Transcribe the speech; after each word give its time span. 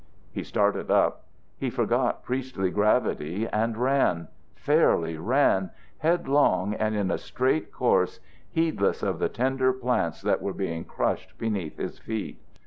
He 0.31 0.41
started 0.43 0.89
up. 0.89 1.25
He 1.59 1.69
forgot 1.69 2.23
priestly 2.23 2.71
gravity 2.71 3.47
and 3.47 3.77
ran 3.77 4.29
fairly 4.55 5.15
ran, 5.19 5.69
headlong 5.99 6.73
and 6.73 6.95
in 6.95 7.11
a 7.11 7.19
straight 7.19 7.71
course, 7.71 8.19
heedless 8.49 9.03
of 9.03 9.19
the 9.19 9.29
tender 9.29 9.71
plants 9.71 10.23
that 10.23 10.41
were 10.41 10.53
being 10.53 10.85
crushed 10.85 11.37
beneath 11.37 11.77
his 11.77 11.99
feet. 11.99 12.39